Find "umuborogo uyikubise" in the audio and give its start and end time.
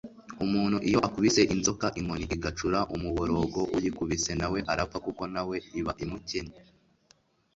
2.95-4.31